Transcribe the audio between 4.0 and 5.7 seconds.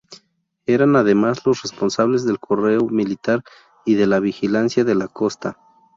la vigilancia de la costa.